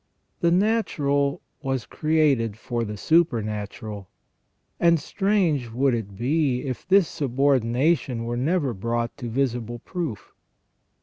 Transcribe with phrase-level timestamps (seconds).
[0.39, 4.09] The natural was created for the supernatural,
[4.79, 10.33] and strange would it be if this subordination were never brought to visible proof.